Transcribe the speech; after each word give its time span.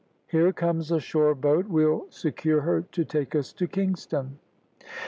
Here 0.25 0.51
comes 0.51 0.89
a 0.91 0.99
shore 0.99 1.35
boat 1.35 1.67
we'll 1.67 2.07
secure 2.09 2.61
her 2.61 2.81
to 2.93 3.05
take 3.05 3.35
us 3.35 3.53
to 3.53 3.67
Kingston." 3.67 4.39